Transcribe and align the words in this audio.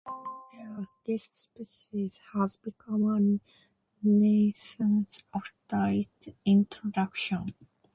In 0.07 0.07
some 0.07 0.59
areas, 0.59 0.89
this 1.05 1.23
species 1.25 2.19
has 2.33 2.55
become 2.55 3.03
a 3.03 4.03
nuisance 4.07 5.23
after 5.31 5.89
its 5.89 6.29
introduction. 6.43 7.53